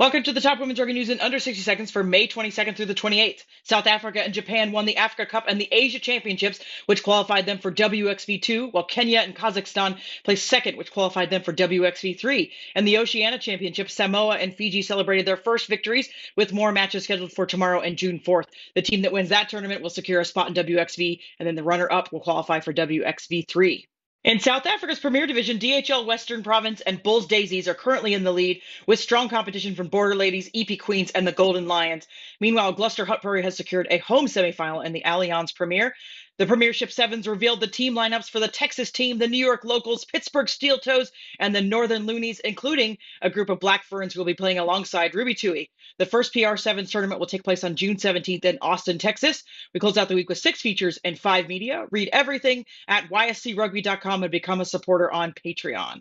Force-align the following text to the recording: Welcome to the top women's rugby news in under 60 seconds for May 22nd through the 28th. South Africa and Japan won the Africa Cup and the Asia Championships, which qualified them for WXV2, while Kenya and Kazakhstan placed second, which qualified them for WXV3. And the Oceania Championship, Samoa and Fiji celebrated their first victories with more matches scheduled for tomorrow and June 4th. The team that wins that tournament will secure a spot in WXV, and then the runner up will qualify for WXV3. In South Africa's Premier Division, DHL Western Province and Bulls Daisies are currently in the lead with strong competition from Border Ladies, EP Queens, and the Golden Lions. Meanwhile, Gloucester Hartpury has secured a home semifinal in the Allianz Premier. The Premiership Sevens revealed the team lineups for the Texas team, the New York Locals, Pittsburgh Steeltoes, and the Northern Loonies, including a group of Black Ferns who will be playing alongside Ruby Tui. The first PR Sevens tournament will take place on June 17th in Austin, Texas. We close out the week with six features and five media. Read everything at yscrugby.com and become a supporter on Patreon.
Welcome 0.00 0.22
to 0.22 0.32
the 0.32 0.40
top 0.40 0.58
women's 0.58 0.78
rugby 0.78 0.94
news 0.94 1.10
in 1.10 1.20
under 1.20 1.38
60 1.38 1.62
seconds 1.62 1.90
for 1.90 2.02
May 2.02 2.26
22nd 2.26 2.74
through 2.74 2.86
the 2.86 2.94
28th. 2.94 3.44
South 3.64 3.86
Africa 3.86 4.22
and 4.24 4.32
Japan 4.32 4.72
won 4.72 4.86
the 4.86 4.96
Africa 4.96 5.26
Cup 5.26 5.44
and 5.46 5.60
the 5.60 5.68
Asia 5.70 5.98
Championships, 5.98 6.58
which 6.86 7.02
qualified 7.02 7.44
them 7.44 7.58
for 7.58 7.70
WXV2, 7.70 8.72
while 8.72 8.84
Kenya 8.84 9.18
and 9.18 9.36
Kazakhstan 9.36 9.98
placed 10.24 10.46
second, 10.46 10.78
which 10.78 10.90
qualified 10.90 11.28
them 11.28 11.42
for 11.42 11.52
WXV3. 11.52 12.50
And 12.74 12.88
the 12.88 12.96
Oceania 12.96 13.38
Championship, 13.38 13.90
Samoa 13.90 14.36
and 14.36 14.54
Fiji 14.54 14.80
celebrated 14.80 15.26
their 15.26 15.36
first 15.36 15.66
victories 15.66 16.08
with 16.34 16.54
more 16.54 16.72
matches 16.72 17.04
scheduled 17.04 17.34
for 17.34 17.44
tomorrow 17.44 17.82
and 17.82 17.98
June 17.98 18.20
4th. 18.20 18.46
The 18.74 18.80
team 18.80 19.02
that 19.02 19.12
wins 19.12 19.28
that 19.28 19.50
tournament 19.50 19.82
will 19.82 19.90
secure 19.90 20.22
a 20.22 20.24
spot 20.24 20.48
in 20.48 20.54
WXV, 20.54 21.20
and 21.38 21.46
then 21.46 21.56
the 21.56 21.62
runner 21.62 21.92
up 21.92 22.10
will 22.10 22.20
qualify 22.20 22.60
for 22.60 22.72
WXV3. 22.72 23.84
In 24.22 24.38
South 24.38 24.66
Africa's 24.66 25.00
Premier 25.00 25.26
Division, 25.26 25.58
DHL 25.58 26.04
Western 26.04 26.42
Province 26.42 26.82
and 26.82 27.02
Bulls 27.02 27.26
Daisies 27.26 27.66
are 27.68 27.74
currently 27.74 28.12
in 28.12 28.22
the 28.22 28.32
lead 28.32 28.60
with 28.86 29.00
strong 29.00 29.30
competition 29.30 29.74
from 29.74 29.88
Border 29.88 30.14
Ladies, 30.14 30.50
EP 30.54 30.78
Queens, 30.78 31.10
and 31.12 31.26
the 31.26 31.32
Golden 31.32 31.66
Lions. 31.66 32.06
Meanwhile, 32.38 32.72
Gloucester 32.72 33.06
Hartpury 33.06 33.42
has 33.44 33.56
secured 33.56 33.86
a 33.90 33.96
home 33.96 34.26
semifinal 34.26 34.84
in 34.84 34.92
the 34.92 35.04
Allianz 35.06 35.54
Premier. 35.54 35.94
The 36.40 36.46
Premiership 36.46 36.90
Sevens 36.90 37.28
revealed 37.28 37.60
the 37.60 37.66
team 37.66 37.94
lineups 37.94 38.30
for 38.30 38.40
the 38.40 38.48
Texas 38.48 38.90
team, 38.90 39.18
the 39.18 39.28
New 39.28 39.36
York 39.36 39.62
Locals, 39.62 40.06
Pittsburgh 40.06 40.46
Steeltoes, 40.46 41.10
and 41.38 41.54
the 41.54 41.60
Northern 41.60 42.06
Loonies, 42.06 42.40
including 42.40 42.96
a 43.20 43.28
group 43.28 43.50
of 43.50 43.60
Black 43.60 43.84
Ferns 43.84 44.14
who 44.14 44.20
will 44.20 44.24
be 44.24 44.32
playing 44.32 44.58
alongside 44.58 45.14
Ruby 45.14 45.34
Tui. 45.34 45.70
The 45.98 46.06
first 46.06 46.32
PR 46.32 46.56
Sevens 46.56 46.90
tournament 46.90 47.20
will 47.20 47.26
take 47.26 47.44
place 47.44 47.62
on 47.62 47.76
June 47.76 47.96
17th 47.96 48.46
in 48.46 48.56
Austin, 48.62 48.96
Texas. 48.96 49.44
We 49.74 49.80
close 49.80 49.98
out 49.98 50.08
the 50.08 50.14
week 50.14 50.30
with 50.30 50.38
six 50.38 50.62
features 50.62 50.98
and 51.04 51.18
five 51.18 51.46
media. 51.46 51.84
Read 51.90 52.08
everything 52.10 52.64
at 52.88 53.10
yscrugby.com 53.10 54.22
and 54.22 54.32
become 54.32 54.62
a 54.62 54.64
supporter 54.64 55.12
on 55.12 55.34
Patreon. 55.34 56.00